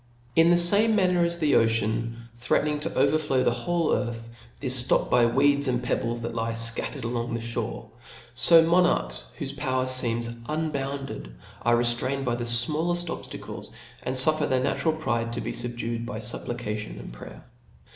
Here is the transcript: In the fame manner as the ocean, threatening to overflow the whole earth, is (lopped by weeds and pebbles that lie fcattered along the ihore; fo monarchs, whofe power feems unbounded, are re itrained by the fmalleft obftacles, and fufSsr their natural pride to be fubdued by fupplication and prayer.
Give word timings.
In 0.35 0.49
the 0.49 0.57
fame 0.57 0.95
manner 0.95 1.23
as 1.23 1.37
the 1.37 1.53
ocean, 1.53 2.15
threatening 2.35 2.79
to 2.79 2.95
overflow 2.97 3.43
the 3.43 3.51
whole 3.51 3.93
earth, 3.93 4.29
is 4.59 4.89
(lopped 4.89 5.11
by 5.11 5.27
weeds 5.27 5.67
and 5.67 5.83
pebbles 5.83 6.21
that 6.21 6.33
lie 6.33 6.53
fcattered 6.53 7.03
along 7.03 7.35
the 7.35 7.39
ihore; 7.39 7.91
fo 8.33 8.61
monarchs, 8.63 9.25
whofe 9.39 9.55
power 9.57 9.85
feems 9.85 10.27
unbounded, 10.49 11.35
are 11.61 11.77
re 11.77 11.83
itrained 11.85 12.25
by 12.25 12.33
the 12.33 12.45
fmalleft 12.45 13.09
obftacles, 13.09 13.69
and 14.01 14.15
fufSsr 14.15 14.49
their 14.49 14.59
natural 14.63 14.95
pride 14.95 15.33
to 15.33 15.41
be 15.41 15.51
fubdued 15.51 16.03
by 16.03 16.17
fupplication 16.17 16.99
and 16.99 17.13
prayer. 17.13 17.45